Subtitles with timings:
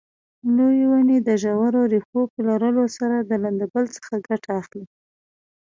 [0.55, 4.83] لویې ونې د ژورو ریښو په لرلو سره د لمدبل څخه ګټه اخلي.